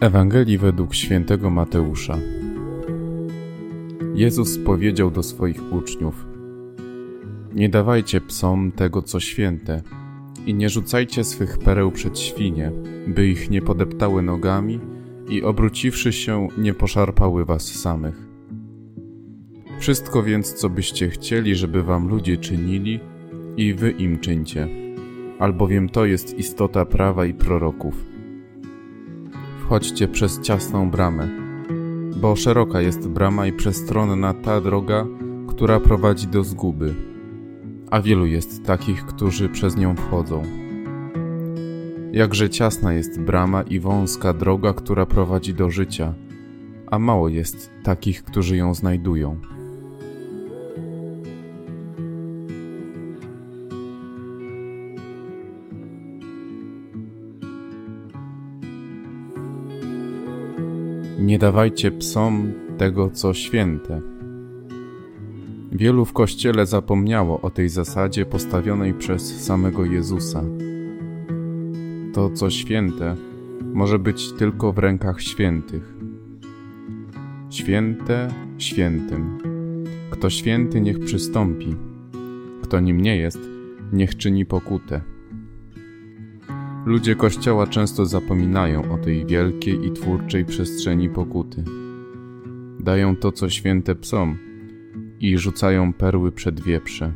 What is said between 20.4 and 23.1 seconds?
co byście chcieli, żeby wam ludzie czynili,